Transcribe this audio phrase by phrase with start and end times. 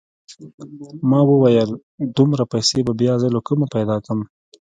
[1.09, 1.69] ما وويل
[2.17, 4.19] دومره پيسې به بيا زه له کومه پيدا کم.